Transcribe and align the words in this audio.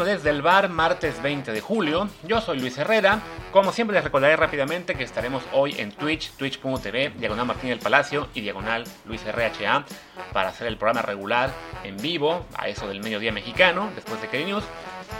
desde 0.00 0.30
el 0.30 0.40
bar, 0.40 0.70
martes 0.70 1.22
20 1.22 1.52
de 1.52 1.60
julio. 1.60 2.08
Yo 2.26 2.40
soy 2.40 2.58
Luis 2.58 2.78
Herrera. 2.78 3.20
Como 3.52 3.72
siempre 3.72 3.94
les 3.94 4.02
recordaré 4.02 4.36
rápidamente 4.36 4.94
que 4.94 5.04
estaremos 5.04 5.42
hoy 5.52 5.74
en 5.78 5.92
Twitch, 5.92 6.32
twitch.tv, 6.32 7.10
diagonal 7.18 7.46
Martín 7.46 7.68
del 7.68 7.78
Palacio 7.78 8.28
y 8.34 8.40
diagonal 8.40 8.84
Luis 9.04 9.22
RHA 9.22 9.84
para 10.32 10.48
hacer 10.48 10.66
el 10.66 10.78
programa 10.78 11.02
regular 11.02 11.52
en 11.84 11.98
vivo 11.98 12.46
a 12.56 12.68
eso 12.68 12.88
del 12.88 13.02
mediodía 13.02 13.32
mexicano, 13.32 13.90
después 13.94 14.20
de 14.22 14.28
que 14.28 14.42
News. 14.46 14.64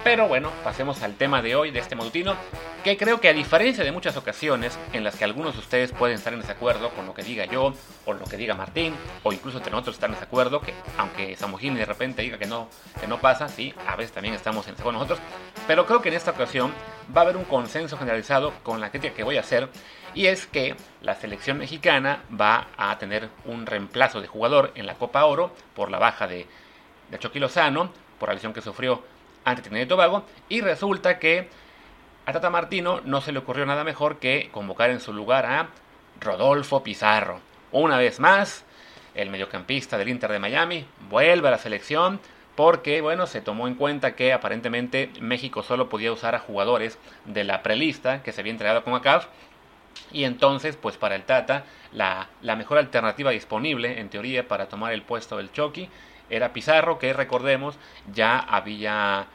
Pero 0.04 0.26
bueno, 0.26 0.50
pasemos 0.64 1.02
al 1.02 1.16
tema 1.16 1.42
de 1.42 1.54
hoy, 1.54 1.70
de 1.70 1.78
este 1.78 1.94
matutino, 1.94 2.34
que 2.82 2.96
creo 2.96 3.20
que 3.20 3.28
a 3.28 3.32
diferencia 3.32 3.84
de 3.84 3.92
muchas 3.92 4.16
ocasiones 4.16 4.78
en 4.92 5.04
las 5.04 5.16
que 5.16 5.24
algunos 5.24 5.54
de 5.54 5.60
ustedes 5.60 5.92
pueden 5.92 6.16
estar 6.16 6.32
en 6.32 6.40
desacuerdo 6.40 6.90
con 6.90 7.06
lo 7.06 7.14
que 7.14 7.22
diga 7.22 7.44
yo, 7.44 7.74
o 8.04 8.12
lo 8.12 8.24
que 8.24 8.36
diga 8.36 8.54
Martín, 8.54 8.94
o 9.22 9.32
incluso 9.32 9.58
entre 9.58 9.70
nosotros 9.70 9.96
estar 9.96 10.10
en 10.10 10.14
desacuerdo, 10.14 10.60
que 10.60 10.74
aunque 10.98 11.36
Samogini 11.36 11.76
de 11.76 11.84
repente 11.84 12.22
diga 12.22 12.38
que 12.38 12.46
no, 12.46 12.68
que 13.00 13.06
no 13.06 13.20
pasa, 13.20 13.48
sí, 13.48 13.72
a 13.86 13.94
veces 13.94 14.12
también 14.12 14.34
estamos 14.34 14.66
en 14.66 14.72
desacuerdo 14.72 14.98
nosotros, 14.98 15.20
pero 15.68 15.86
creo 15.86 16.02
que 16.02 16.08
en 16.08 16.16
esta 16.16 16.32
ocasión 16.32 16.72
va 17.16 17.20
a 17.20 17.24
haber 17.24 17.36
un 17.36 17.44
consenso 17.44 17.96
generalizado 17.96 18.52
con 18.64 18.80
la 18.80 18.90
crítica 18.90 19.14
que 19.14 19.22
voy 19.22 19.36
a 19.36 19.40
hacer, 19.40 19.68
y 20.14 20.26
es 20.26 20.46
que 20.46 20.74
la 21.02 21.14
selección 21.14 21.58
mexicana 21.58 22.24
va 22.38 22.66
a 22.76 22.98
tener 22.98 23.28
un 23.44 23.64
reemplazo 23.64 24.20
de 24.20 24.26
jugador 24.26 24.72
en 24.74 24.86
la 24.86 24.94
Copa 24.94 25.24
Oro 25.24 25.54
por 25.74 25.90
la 25.90 25.98
baja 25.98 26.26
de, 26.26 26.46
de 27.10 27.18
Chucky 27.18 27.38
Lozano, 27.38 27.92
por 28.18 28.28
la 28.28 28.34
lesión 28.34 28.52
que 28.52 28.60
sufrió 28.60 29.04
ante 29.44 29.62
Trinidad 29.62 29.84
y 29.84 29.88
Tobago, 29.88 30.24
y 30.48 30.60
resulta 30.60 31.18
que 31.18 31.48
a 32.24 32.32
Tata 32.32 32.50
Martino 32.50 33.00
no 33.04 33.20
se 33.20 33.32
le 33.32 33.40
ocurrió 33.40 33.66
nada 33.66 33.84
mejor 33.84 34.18
que 34.18 34.48
convocar 34.52 34.90
en 34.90 35.00
su 35.00 35.12
lugar 35.12 35.46
a 35.46 35.68
Rodolfo 36.20 36.82
Pizarro. 36.82 37.40
Una 37.72 37.98
vez 37.98 38.20
más, 38.20 38.64
el 39.14 39.30
mediocampista 39.30 39.98
del 39.98 40.08
Inter 40.08 40.30
de 40.30 40.38
Miami 40.38 40.86
vuelve 41.08 41.48
a 41.48 41.52
la 41.52 41.58
selección 41.58 42.20
porque, 42.54 43.00
bueno, 43.00 43.26
se 43.26 43.40
tomó 43.40 43.66
en 43.66 43.74
cuenta 43.74 44.14
que 44.14 44.32
aparentemente 44.32 45.10
México 45.20 45.62
solo 45.62 45.88
podía 45.88 46.12
usar 46.12 46.34
a 46.34 46.38
jugadores 46.38 46.98
de 47.24 47.44
la 47.44 47.62
prelista 47.62 48.22
que 48.22 48.32
se 48.32 48.40
había 48.40 48.52
entregado 48.52 48.84
con 48.84 48.94
ACAF 48.94 49.26
y 50.12 50.24
entonces, 50.24 50.76
pues 50.76 50.96
para 50.96 51.16
el 51.16 51.24
Tata, 51.24 51.64
la, 51.92 52.28
la, 52.40 52.56
mejor 52.56 52.78
alternativa 52.78 53.30
disponible, 53.30 53.98
en 54.00 54.10
teoría, 54.10 54.46
para 54.46 54.68
tomar 54.68 54.92
el 54.92 55.02
puesto 55.02 55.38
del 55.38 55.52
Chucky 55.52 55.88
era 56.30 56.52
Pizarro, 56.52 56.98
que 56.98 57.12
recordemos 57.12 57.78
ya 58.12 58.38
había 58.38 59.26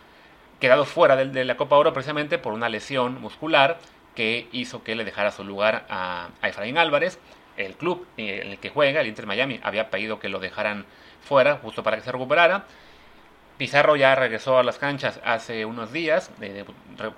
quedado 0.59 0.86
fuera 0.86 1.16
de, 1.16 1.45
la 1.45 1.58
Copa 1.58 1.75
Oro 1.75 1.94
precisamente 1.94 2.38
por 2.38 2.53
una 2.53 2.69
lesión 2.69 3.22
muscular 3.22 3.77
que 4.16 4.47
hizo 4.52 4.83
que 4.83 4.95
le 4.95 5.05
dejara 5.05 5.31
su 5.31 5.44
lugar 5.44 5.86
a, 5.89 6.30
a 6.41 6.50
Efraín 6.50 6.77
Álvarez. 6.77 7.19
El 7.58 7.75
club 7.75 8.05
en 8.17 8.52
el 8.52 8.59
que 8.59 8.69
juega, 8.69 9.02
el 9.02 9.08
Inter 9.08 9.25
Miami, 9.25 9.59
había 9.63 9.89
pedido 9.89 10.19
que 10.19 10.30
lo 10.30 10.39
dejaran 10.39 10.85
fuera 11.22 11.55
justo 11.58 11.83
para 11.83 11.97
que 11.97 12.03
se 12.03 12.11
recuperara. 12.11 12.66
Pizarro 13.58 13.95
ya 13.95 14.13
regresó 14.13 14.59
a 14.59 14.63
las 14.63 14.78
canchas 14.78 15.19
hace 15.25 15.66
unos 15.66 15.91
días, 15.91 16.30
eh, 16.41 16.63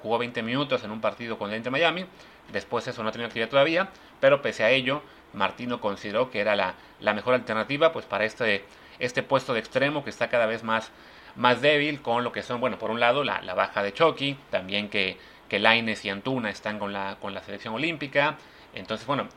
jugó 0.02 0.17
20 0.17 0.42
minutos 0.42 0.84
en 0.86 0.92
un 0.92 1.02
partido 1.02 1.38
con 1.38 1.52
el 1.52 1.58
Inter 1.58 1.72
Miami, 1.72 2.06
después 2.54 2.88
eso 2.88 3.04
no 3.04 3.12
tenía 3.12 3.28
actividad 3.28 3.50
todavía, 3.50 3.90
pero 4.22 4.42
pese 4.42 4.64
a 4.64 4.70
ello, 4.70 5.02
Martino 5.34 5.82
consideró 5.82 6.32
que 6.32 6.40
era 6.40 6.56
la, 6.56 6.76
la 7.02 7.14
mejor 7.14 7.34
alternativa 7.34 7.92
pues 7.92 8.06
para 8.06 8.23
este, 8.23 8.64
este 9.00 9.22
puesto 9.22 9.54
de 9.54 9.60
extremo 9.60 10.06
que 10.06 10.10
está 10.10 10.30
cada 10.30 10.45
vez 10.45 10.64
más, 10.64 10.92
más 11.36 11.62
débil 11.62 12.02
con 12.02 12.24
lo 12.24 12.32
que 12.32 12.44
son, 12.44 12.60
bueno, 12.60 12.78
por 12.80 12.92
un 12.92 13.00
lado 13.00 13.24
la, 13.24 13.42
la 13.42 13.54
baja 13.54 13.84
de 13.84 13.94
Chucky, 13.94 14.38
también 14.50 14.90
que, 14.90 15.18
que 15.48 15.60
Laines 15.60 16.04
y 16.06 16.10
Antuna 16.10 16.50
están 16.50 16.80
con 16.80 16.94
la, 16.94 17.17
con 17.22 17.34
la 17.34 17.42
selección 17.42 17.73
olímpica, 17.73 18.38
entonces 18.73 19.06
bueno, 19.08 19.28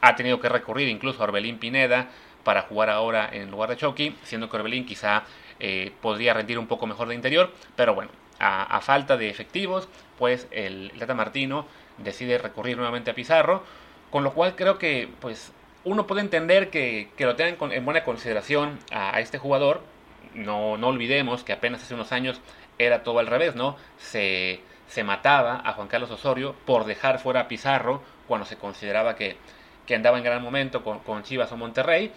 ha 0.00 0.16
tenido 0.16 0.40
que 0.40 0.48
recurrir 0.48 0.88
incluso 0.88 1.20
a 1.20 1.24
Orbelín 1.24 1.58
Pineda 1.58 2.08
para 2.44 2.62
jugar 2.62 2.90
ahora 2.90 3.28
en 3.32 3.50
lugar 3.50 3.70
de 3.70 3.76
Chucky, 3.76 4.16
siendo 4.24 4.50
que 4.50 4.56
Orbelín 4.56 4.84
quizá 4.84 5.24
eh, 5.60 5.92
podría 6.00 6.34
rendir 6.34 6.58
un 6.58 6.66
poco 6.66 6.86
mejor 6.86 7.08
de 7.08 7.14
interior, 7.14 7.52
pero 7.76 7.94
bueno, 7.94 8.10
a, 8.40 8.80
falta 8.80 9.16
de 9.16 9.30
efectivos, 9.30 9.88
pues 10.18 10.48
el 10.50 10.90
Tata 10.98 11.14
Martino 11.14 11.66
decide 11.98 12.38
recurrir 12.38 12.76
nuevamente 12.76 13.12
a 13.12 13.14
Pizarro, 13.14 13.62
con 14.10 14.24
lo 14.24 14.32
cual 14.32 14.56
creo 14.56 14.78
que 14.78 15.08
pues 15.20 15.52
uno 15.84 16.08
puede 16.08 16.22
entender 16.22 16.70
que, 16.70 17.08
que 17.16 17.24
lo 17.24 17.36
tengan 17.36 17.70
en 17.70 17.84
buena 17.84 18.02
consideración 18.02 18.80
a 18.90 19.20
este 19.20 19.38
jugador. 19.38 19.82
No, 20.34 20.76
no, 20.76 20.88
olvidemos 20.88 21.44
que 21.44 21.52
apenas 21.52 21.82
hace 21.82 21.94
unos 21.94 22.12
años 22.12 22.40
era 22.78 23.02
todo 23.02 23.18
al 23.18 23.26
revés, 23.26 23.54
¿no? 23.54 23.76
Se, 23.98 24.60
se 24.86 25.04
mataba 25.04 25.60
a 25.64 25.72
Juan 25.74 25.88
Carlos 25.88 26.10
Osorio 26.10 26.54
por 26.64 26.84
dejar 26.84 27.18
fuera 27.18 27.40
a 27.40 27.48
Pizarro 27.48 28.02
cuando 28.26 28.46
se 28.46 28.56
consideraba 28.56 29.14
que, 29.14 29.36
que 29.86 29.94
andaba 29.94 30.18
en 30.18 30.24
gran 30.24 30.42
momento 30.42 30.82
con, 30.82 31.00
con 31.00 31.22
Chivas 31.22 31.52
o 31.52 31.56
Monterrey. 31.56 32.12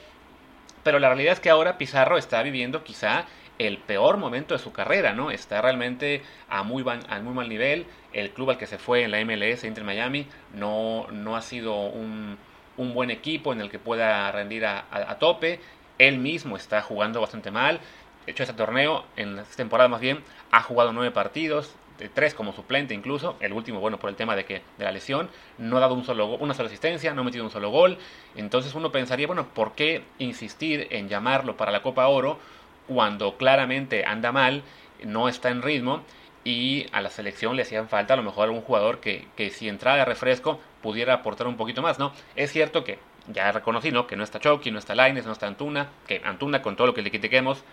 Pero 0.83 0.99
la 0.99 1.07
realidad 1.07 1.33
es 1.33 1.39
que 1.39 1.49
ahora 1.49 1.77
Pizarro 1.77 2.17
está 2.17 2.41
viviendo 2.43 2.83
quizá 2.83 3.25
el 3.57 3.77
peor 3.77 4.17
momento 4.17 4.53
de 4.53 4.59
su 4.59 4.71
carrera, 4.71 5.13
¿no? 5.13 5.31
Está 5.31 5.61
realmente 5.61 6.21
a 6.49 6.63
muy, 6.63 6.83
van, 6.83 6.99
a 7.09 7.19
muy 7.19 7.33
mal 7.33 7.49
nivel. 7.49 7.85
El 8.13 8.31
club 8.31 8.51
al 8.51 8.57
que 8.57 8.67
se 8.67 8.77
fue 8.77 9.03
en 9.03 9.11
la 9.11 9.23
MLS, 9.23 9.63
Inter 9.63 9.83
Miami, 9.83 10.27
no, 10.53 11.07
no 11.11 11.35
ha 11.35 11.41
sido 11.41 11.75
un, 11.75 12.37
un, 12.77 12.93
buen 12.93 13.11
equipo 13.11 13.53
en 13.53 13.61
el 13.61 13.69
que 13.69 13.79
pueda 13.79 14.31
rendir 14.31 14.65
a, 14.65 14.85
a, 14.91 15.11
a, 15.11 15.19
tope. 15.19 15.59
Él 15.97 16.17
mismo 16.17 16.57
está 16.57 16.81
jugando 16.81 17.21
bastante 17.21 17.51
mal. 17.51 17.79
De 18.25 18.31
hecho, 18.31 18.43
este 18.43 18.55
torneo, 18.55 19.05
en 19.15 19.39
esta 19.39 19.55
temporada 19.55 19.87
más 19.87 20.01
bien, 20.01 20.23
ha 20.51 20.61
jugado 20.61 20.93
nueve 20.93 21.11
partidos, 21.11 21.75
tres 22.13 22.33
como 22.33 22.53
suplente 22.53 22.93
incluso, 22.93 23.37
el 23.39 23.53
último, 23.53 23.79
bueno, 23.79 23.99
por 23.99 24.09
el 24.09 24.15
tema 24.15 24.35
de 24.35 24.45
que 24.45 24.61
de 24.77 24.83
la 24.83 24.91
lesión, 24.91 25.29
no 25.57 25.77
ha 25.77 25.79
dado 25.79 25.93
un 25.93 26.03
solo, 26.03 26.27
una 26.35 26.53
sola 26.53 26.67
asistencia, 26.67 27.13
no 27.13 27.21
ha 27.21 27.23
metido 27.23 27.43
un 27.43 27.51
solo 27.51 27.69
gol. 27.69 27.97
Entonces 28.35 28.73
uno 28.75 28.91
pensaría, 28.91 29.27
bueno, 29.27 29.47
¿por 29.53 29.73
qué 29.73 30.03
insistir 30.17 30.87
en 30.89 31.07
llamarlo 31.07 31.55
para 31.55 31.71
la 31.71 31.81
Copa 31.81 32.07
Oro 32.07 32.39
cuando 32.87 33.37
claramente 33.37 34.05
anda 34.05 34.31
mal, 34.31 34.63
no 35.03 35.29
está 35.29 35.49
en 35.49 35.61
ritmo 35.61 36.03
y 36.43 36.87
a 36.91 37.01
la 37.01 37.09
selección 37.09 37.55
le 37.55 37.63
hacían 37.63 37.89
falta 37.89 38.13
a 38.13 38.17
lo 38.17 38.23
mejor 38.23 38.49
un 38.49 38.61
jugador 38.61 38.99
que, 38.99 39.27
que 39.35 39.49
si 39.49 39.67
entrara 39.67 39.97
de 39.97 40.05
refresco 40.05 40.59
pudiera 40.81 41.15
aportar 41.15 41.47
un 41.47 41.57
poquito 41.57 41.81
más, 41.81 41.97
¿no? 41.97 42.13
Es 42.35 42.51
cierto 42.51 42.83
que 42.83 42.99
ya 43.27 43.51
reconocí, 43.51 43.91
¿no? 43.91 44.05
Que 44.05 44.15
no 44.15 44.23
está 44.23 44.39
Chucky, 44.39 44.69
no 44.69 44.77
está 44.77 44.93
Laines, 44.93 45.25
no 45.25 45.31
está 45.31 45.47
Antuna, 45.47 45.89
que 46.07 46.21
Antuna 46.23 46.61
con 46.61 46.75
todo 46.75 46.87
lo 46.87 46.93
que 46.93 47.01
le 47.01 47.09
critiquemos, 47.09 47.63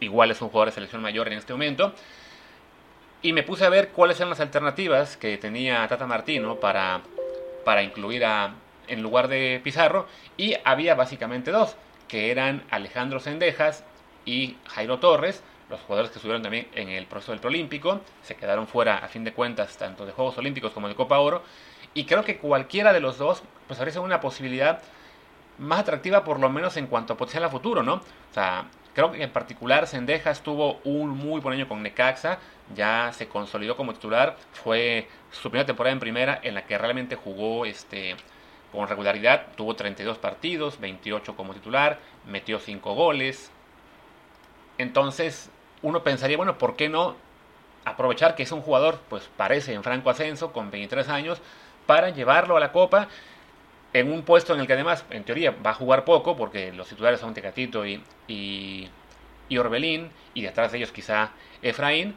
igual 0.00 0.30
es 0.30 0.40
un 0.42 0.48
jugador 0.48 0.68
de 0.68 0.74
selección 0.74 1.02
mayor 1.02 1.28
en 1.28 1.38
este 1.38 1.52
momento. 1.52 1.92
Y 3.22 3.32
me 3.32 3.42
puse 3.42 3.64
a 3.64 3.68
ver 3.68 3.88
cuáles 3.88 4.18
eran 4.18 4.30
las 4.30 4.40
alternativas 4.40 5.16
que 5.16 5.38
tenía 5.38 5.86
Tata 5.88 6.06
Martino 6.06 6.56
para, 6.56 7.00
para 7.64 7.82
incluir 7.82 8.24
a, 8.24 8.54
en 8.88 9.02
lugar 9.02 9.28
de 9.28 9.60
Pizarro. 9.64 10.06
Y 10.36 10.54
había 10.64 10.94
básicamente 10.94 11.50
dos, 11.50 11.76
que 12.08 12.30
eran 12.30 12.62
Alejandro 12.70 13.20
Sendejas 13.20 13.84
y 14.24 14.56
Jairo 14.66 14.98
Torres, 14.98 15.42
los 15.70 15.80
jugadores 15.80 16.10
que 16.10 16.18
estuvieron 16.18 16.42
también 16.42 16.68
en 16.74 16.88
el 16.88 17.06
proceso 17.06 17.32
del 17.32 17.40
Prolímpico, 17.40 18.00
se 18.22 18.36
quedaron 18.36 18.68
fuera 18.68 18.98
a 18.98 19.08
fin 19.08 19.24
de 19.24 19.32
cuentas 19.32 19.76
tanto 19.76 20.06
de 20.06 20.12
Juegos 20.12 20.38
Olímpicos 20.38 20.72
como 20.72 20.88
de 20.88 20.94
Copa 20.94 21.18
Oro. 21.18 21.42
Y 21.94 22.04
creo 22.04 22.24
que 22.24 22.38
cualquiera 22.38 22.92
de 22.92 23.00
los 23.00 23.18
dos, 23.18 23.42
pues 23.66 23.78
parece 23.78 23.98
una 23.98 24.20
posibilidad 24.20 24.80
más 25.58 25.80
atractiva 25.80 26.22
por 26.22 26.38
lo 26.38 26.50
menos 26.50 26.76
en 26.76 26.86
cuanto 26.86 27.14
a 27.14 27.16
potencial 27.16 27.44
a 27.44 27.48
futuro, 27.48 27.82
¿no? 27.82 27.94
O 27.94 28.34
sea, 28.34 28.66
creo 28.96 29.12
que 29.12 29.22
en 29.22 29.30
particular 29.30 29.86
Sendejas 29.86 30.40
tuvo 30.40 30.80
un 30.84 31.10
muy 31.10 31.42
buen 31.42 31.54
año 31.54 31.68
con 31.68 31.82
Necaxa, 31.82 32.38
ya 32.74 33.12
se 33.12 33.28
consolidó 33.28 33.76
como 33.76 33.92
titular, 33.92 34.38
fue 34.52 35.06
su 35.30 35.50
primera 35.50 35.66
temporada 35.66 35.92
en 35.92 36.00
primera 36.00 36.40
en 36.42 36.54
la 36.54 36.64
que 36.64 36.78
realmente 36.78 37.14
jugó 37.14 37.66
este 37.66 38.16
con 38.72 38.88
regularidad, 38.88 39.48
tuvo 39.54 39.76
32 39.76 40.16
partidos, 40.16 40.80
28 40.80 41.36
como 41.36 41.52
titular, 41.52 41.98
metió 42.26 42.58
5 42.58 42.94
goles. 42.94 43.50
Entonces, 44.78 45.50
uno 45.82 46.02
pensaría, 46.02 46.38
bueno, 46.38 46.56
¿por 46.56 46.74
qué 46.74 46.88
no 46.88 47.16
aprovechar 47.84 48.34
que 48.34 48.44
es 48.44 48.52
un 48.52 48.62
jugador, 48.62 48.98
pues 49.10 49.28
parece 49.36 49.74
en 49.74 49.82
franco 49.82 50.08
ascenso, 50.08 50.54
con 50.54 50.70
23 50.70 51.10
años, 51.10 51.42
para 51.84 52.08
llevarlo 52.08 52.56
a 52.56 52.60
la 52.60 52.72
Copa 52.72 53.08
en 54.00 54.12
un 54.12 54.22
puesto 54.22 54.54
en 54.54 54.60
el 54.60 54.66
que 54.66 54.74
además, 54.74 55.04
en 55.10 55.24
teoría, 55.24 55.54
va 55.64 55.70
a 55.70 55.74
jugar 55.74 56.04
poco, 56.04 56.36
porque 56.36 56.72
los 56.72 56.88
titulares 56.88 57.20
son 57.20 57.34
Tecatito 57.34 57.86
y, 57.86 58.02
y, 58.28 58.88
y 59.48 59.58
Orbelín, 59.58 60.10
y 60.34 60.42
detrás 60.42 60.72
de 60.72 60.78
ellos 60.78 60.92
quizá 60.92 61.30
Efraín, 61.62 62.16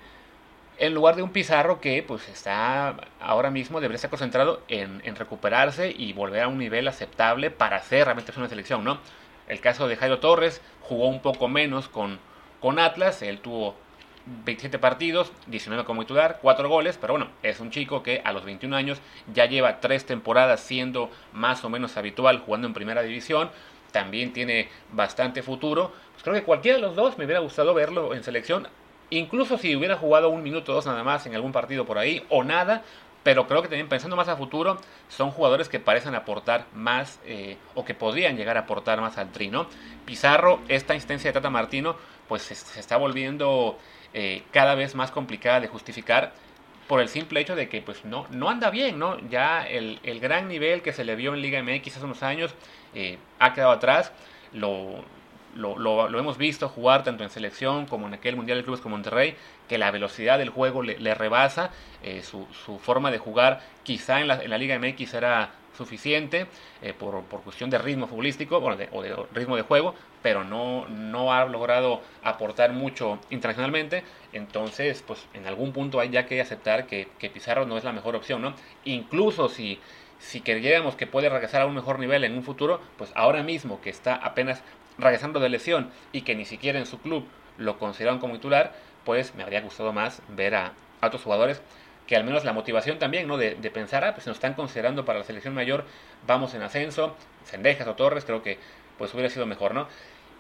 en 0.80 0.94
lugar 0.94 1.16
de 1.16 1.22
un 1.22 1.32
Pizarro 1.32 1.82
que 1.82 2.02
pues 2.04 2.28
está 2.30 2.96
ahora 3.20 3.52
mismo 3.52 3.82
debería 3.82 3.98
estar 3.98 4.10
concentrado 4.10 4.62
en, 4.70 5.02
recuperarse 5.16 5.94
y 5.96 6.14
volver 6.14 6.44
a 6.44 6.48
un 6.48 6.58
nivel 6.58 6.88
aceptable 6.88 7.52
para 7.52 7.78
hacer 7.78 8.06
realmente 8.06 8.32
una 8.38 8.48
selección, 8.48 8.84
¿no? 8.84 9.00
El 9.48 9.60
caso 9.60 9.88
de 9.88 9.98
Jairo 9.98 10.20
Torres 10.20 10.62
jugó 10.82 11.08
un 11.08 11.22
poco 11.22 11.48
menos 11.48 11.90
con, 11.90 12.20
con 12.62 12.80
Atlas, 12.80 13.22
él 13.22 13.40
tuvo 13.40 13.76
27 14.46 14.80
partidos, 14.80 15.32
19 15.48 15.86
como 15.86 16.04
titular, 16.04 16.40
4 16.42 16.70
goles, 16.70 16.98
pero 17.00 17.14
bueno, 17.14 17.30
es 17.44 17.60
un 17.60 17.72
chico 17.72 18.04
que 18.04 18.22
a 18.24 18.32
los 18.32 18.46
21 18.46 18.76
años 18.76 19.02
ya 19.34 19.46
lleva 19.46 19.80
3 19.80 20.06
temporadas 20.06 20.62
siendo 20.62 21.10
más 21.34 21.64
o 21.66 21.70
menos 21.70 21.98
habitual 21.98 22.40
jugando 22.40 22.68
en 22.68 22.74
primera 22.74 23.02
división, 23.02 23.50
también 23.92 24.34
tiene 24.34 24.70
bastante 24.92 25.42
futuro, 25.42 25.92
pues 26.12 26.24
creo 26.24 26.36
que 26.36 26.44
cualquiera 26.44 26.78
de 26.78 26.84
los 26.84 26.96
dos 26.96 27.18
me 27.18 27.26
hubiera 27.26 27.40
gustado 27.40 27.74
verlo 27.74 28.14
en 28.14 28.24
selección, 28.24 28.68
incluso 29.10 29.58
si 29.58 29.76
hubiera 29.76 29.98
jugado 29.98 30.30
un 30.30 30.44
minuto 30.44 30.72
o 30.72 30.76
dos 30.76 30.86
nada 30.86 31.04
más 31.04 31.26
en 31.26 31.36
algún 31.36 31.52
partido 31.52 31.86
por 31.86 31.98
ahí, 31.98 32.24
o 32.30 32.44
nada, 32.44 32.84
pero 33.24 33.48
creo 33.48 33.62
que 33.62 33.68
también 33.68 33.90
pensando 33.90 34.16
más 34.16 34.30
a 34.30 34.38
futuro, 34.38 34.80
son 35.10 35.32
jugadores 35.32 35.68
que 35.68 35.80
parecen 35.80 36.16
aportar 36.16 36.66
más 36.74 37.20
eh, 37.26 37.58
o 37.76 37.84
que 37.84 37.94
podrían 37.94 38.38
llegar 38.38 38.58
a 38.58 38.62
aportar 38.62 39.02
más 39.02 39.18
al 39.18 39.32
trino. 39.32 39.68
Pizarro, 40.06 40.62
esta 40.70 40.94
insistencia 40.94 41.30
de 41.30 41.34
Tata 41.34 41.50
Martino, 41.50 41.98
pues 42.30 42.44
se, 42.44 42.80
está 42.80 42.96
volviendo 42.96 43.78
eh, 44.14 44.44
cada 44.54 44.76
vez 44.76 44.96
más 44.96 45.12
complicada 45.12 45.60
de 45.60 45.68
justificar 45.68 46.32
por 46.88 47.02
el 47.02 47.10
simple 47.10 47.42
hecho 47.42 47.56
de 47.56 47.68
que 47.68 47.82
pues 47.82 48.06
no, 48.06 48.26
no 48.32 48.50
anda 48.50 48.70
bien, 48.70 48.98
¿no? 48.98 49.20
Ya 49.30 49.68
el, 49.68 50.00
el 50.04 50.20
gran 50.22 50.48
nivel 50.48 50.82
que 50.82 50.94
se 50.94 51.04
le 51.04 51.16
vio 51.16 51.34
en 51.34 51.42
Liga 51.42 51.62
MX 51.62 51.98
hace 51.98 52.06
unos 52.06 52.24
años 52.24 52.56
eh, 52.96 53.18
ha 53.40 53.54
quedado 53.54 53.72
atrás. 53.72 54.12
Lo, 54.54 55.04
lo, 55.56 55.78
lo, 55.78 56.20
hemos 56.20 56.38
visto 56.38 56.70
jugar 56.70 57.04
tanto 57.04 57.24
en 57.24 57.30
selección 57.30 57.86
como 57.86 58.08
en 58.08 58.14
aquel 58.14 58.36
Mundial 58.36 58.60
de 58.60 58.64
Clubes 58.64 58.82
como 58.82 58.96
Monterrey, 58.96 59.36
que 59.68 59.78
la 59.78 59.92
velocidad 59.92 60.38
del 60.38 60.50
juego 60.50 60.82
le, 60.84 61.14
rebasa, 61.16 61.72
eh, 62.04 62.24
su, 62.24 62.48
su, 62.66 62.80
forma 62.80 63.12
de 63.12 63.18
jugar 63.18 63.62
quizá 63.84 64.22
en 64.22 64.28
la, 64.28 64.42
en 64.44 64.50
la 64.50 64.58
Liga 64.58 64.78
MX 64.80 65.14
era 65.14 65.52
suficiente 65.80 66.46
eh, 66.84 66.94
por, 66.94 67.24
por, 67.24 67.42
cuestión 67.42 67.70
de 67.72 67.80
ritmo 67.80 68.06
futbolístico 68.06 68.60
bueno, 68.60 68.84
o 68.92 69.02
de 69.02 69.16
ritmo 69.34 69.56
de 69.56 69.64
juego, 69.64 69.96
pero 70.22 70.44
no, 70.44 70.88
no 70.88 71.34
ha 71.34 71.46
logrado 71.46 72.02
aportar 72.24 72.74
mucho 72.74 73.18
internacionalmente. 73.32 74.04
Entonces, 74.34 75.04
pues 75.08 75.26
en 75.34 75.48
algún 75.48 75.74
punto 75.74 76.00
hay 76.00 76.10
ya 76.10 76.28
que 76.28 76.40
aceptar 76.42 76.86
que, 76.86 77.08
que 77.18 77.30
Pizarro 77.30 77.66
no 77.66 77.78
es 77.78 77.84
la 77.84 77.94
mejor 77.94 78.16
opción, 78.16 78.42
¿no? 78.42 78.54
Incluso 78.86 79.50
si, 79.50 79.80
si 80.20 80.42
creyéramos 80.42 80.96
que 80.96 81.08
puede 81.08 81.30
regresar 81.30 81.62
a 81.62 81.66
un 81.66 81.74
mejor 81.74 81.98
nivel 81.98 82.24
en 82.24 82.36
un 82.36 82.44
futuro, 82.44 82.82
pues 82.98 83.12
ahora 83.16 83.42
mismo 83.42 83.82
que 83.82 83.90
está 83.90 84.16
apenas 84.16 84.62
regresando 85.00 85.40
de 85.40 85.50
lesión 85.50 85.90
y 86.12 86.22
que 86.22 86.36
ni 86.36 86.46
siquiera 86.46 86.78
en 86.78 86.86
su 86.86 87.00
club 87.00 87.26
lo 87.58 87.80
consideraron 87.80 88.20
como 88.20 88.36
titular, 88.36 88.74
pues 89.06 89.34
me 89.36 89.44
habría 89.44 89.62
gustado 89.62 89.94
más 89.94 90.22
ver 90.30 90.56
a, 90.56 90.74
otros 91.02 91.24
jugadores 91.24 91.62
que 92.10 92.16
al 92.16 92.24
menos 92.24 92.44
la 92.44 92.54
motivación 92.54 92.98
también, 92.98 93.28
¿no? 93.28 93.38
De, 93.38 93.54
pensar, 93.70 94.04
ah, 94.04 94.16
pues 94.16 94.26
nos 94.26 94.38
están 94.38 94.56
considerando 94.56 95.06
para 95.06 95.20
la 95.20 95.26
selección 95.26 95.54
mayor, 95.54 95.86
vamos 96.26 96.56
en 96.56 96.64
ascenso, 96.64 97.16
Sendejas 97.44 97.88
o 97.88 97.94
Torres, 97.94 98.26
creo 98.26 98.42
que 98.42 98.58
pues 98.98 99.14
hubiera 99.14 99.30
sido 99.30 99.46
mejor, 99.46 99.76
¿no? 99.76 99.88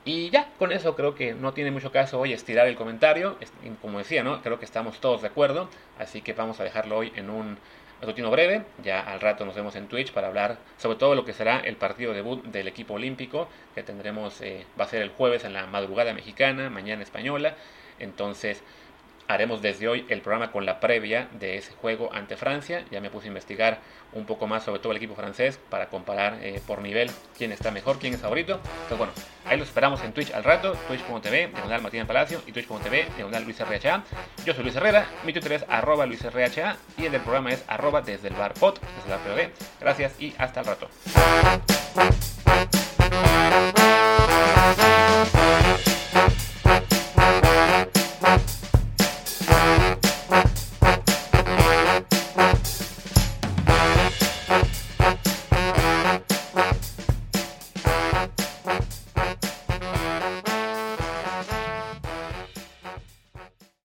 Y 0.04 0.31
ya, 0.31 0.50
con 0.57 0.71
eso 0.71 0.95
creo 0.95 1.13
que 1.13 1.36
no 1.36 1.54
tiene 1.54 1.69
mucho 1.69 1.92
caso 1.92 2.19
hoy 2.19 2.33
estirar 2.33 2.66
el 2.66 2.75
comentario, 2.75 3.38
como 3.83 4.00
decía, 4.00 4.24
¿no? 4.24 4.42
Creo 4.42 4.57
que 4.57 4.66
estamos 4.66 5.00
todos 5.00 5.21
de 5.21 5.27
acuerdo, 5.27 5.69
así 6.00 6.24
que 6.24 6.33
vamos 6.33 6.60
a 6.60 6.63
dejarlo 6.63 6.98
hoy 6.98 7.13
en 7.16 7.30
un 7.30 7.60
matutino 8.01 8.31
breve. 8.31 8.63
Ya 8.83 9.01
al 9.01 9.21
rato 9.21 9.45
nos 9.45 9.54
vemos 9.54 9.75
en 9.75 9.88
Twitch 9.88 10.12
para 10.12 10.30
hablar 10.30 10.57
sobre 10.80 10.98
todo 10.98 11.13
lo 11.13 11.24
que 11.24 11.33
será 11.33 11.60
el 11.60 11.75
partido 11.75 12.13
debut 12.13 12.44
del 12.45 12.68
equipo 12.68 12.95
olímpico 12.95 13.48
que 13.75 13.83
tendremos, 13.83 14.42
eh, 14.42 14.66
va 14.80 14.86
a 14.86 14.88
ser 14.88 15.04
el 15.04 15.10
jueves 15.10 15.44
en 15.44 15.54
la 15.54 15.68
madrugada 15.68 16.16
mexicana, 16.16 16.71
mañana 16.71 17.04
española. 17.04 17.54
Entonces 18.00 18.63
haremos 19.30 19.62
desde 19.62 19.88
hoy 19.88 20.06
el 20.10 20.22
programa 20.22 20.52
con 20.52 20.66
la 20.66 20.80
previa 20.80 21.30
de 21.40 21.58
ese 21.58 21.72
juego 21.74 22.10
ante 22.12 22.36
Francia. 22.36 22.84
Ya 22.92 23.00
me 23.00 23.12
puse 23.12 23.28
a 23.28 23.30
investigar 23.30 23.80
un 24.12 24.26
poco 24.26 24.48
más 24.48 24.64
sobre 24.64 24.80
todo 24.80 24.92
el 24.92 24.98
equipo 24.98 25.16
francés 25.16 25.60
para 25.70 25.88
comparar 25.88 26.40
eh, 26.42 26.60
por 26.66 26.81
nivel 26.81 27.12
quién 27.38 27.52
está 27.52 27.70
mejor, 27.70 28.00
quién 28.00 28.16
es 28.16 28.22
favorito. 28.22 28.56
Entonces 28.56 28.98
bueno, 28.98 29.14
ahí 29.46 29.58
los 29.58 29.68
esperamos 29.68 30.04
en 30.04 30.14
Twitch 30.14 30.34
al 30.34 30.44
rato, 30.44 30.74
twitch.tv, 30.88 31.48
diagonal 31.48 31.81
Martín 31.81 32.08
Palacio 32.08 32.42
y 32.48 32.52
twitch.tv, 32.52 33.08
diagonal 33.16 33.44
Luis 33.44 33.60
RHA. 33.60 34.04
Yo 34.46 34.54
soy 34.56 34.64
Luis 34.64 34.76
Herrera, 34.76 35.08
mi 35.24 35.31
Twitter 35.31 35.54
es 35.54 35.66
arroba 35.70 36.08
Luis 36.08 36.24
RHA 36.24 36.78
y 36.98 37.06
el 37.06 37.12
del 37.12 37.22
programa 37.22 37.52
es 37.52 37.64
arroba 37.68 38.02
desde 38.02 38.30
el 38.30 38.34
bar 38.34 38.56
pot, 38.56 38.81
desde 38.81 39.10
la 39.10 39.18
POD. 39.18 39.52
Gracias 39.80 40.20
y 40.20 40.34
hasta 40.40 40.62
el 40.62 40.66
rato. 40.66 40.90